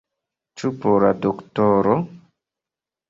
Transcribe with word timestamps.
Ĉu 0.61 0.71
por 0.85 1.05
la 1.05 1.11
doktoro? 1.27 1.99